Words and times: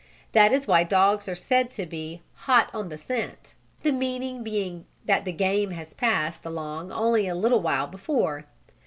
That 0.31 0.51
is 0.51 0.65
why 0.65 0.83
dogs 0.83 1.29
are 1.29 1.35
said 1.35 1.69
to 1.77 1.85
be 1.85 2.23
"hot 2.33 2.71
on 2.73 2.89
the 2.89 2.97
scent," 2.97 3.53
the 3.83 3.91
meaning 3.91 4.41
being 4.41 4.85
that 5.05 5.25
the 5.25 5.31
game 5.31 5.69
has 5.69 5.93
passed 5.93 6.43
along 6.43 6.91
only 6.91 7.27
a 7.27 7.35
little 7.35 7.61
while 7.61 7.85
before. 7.85 8.45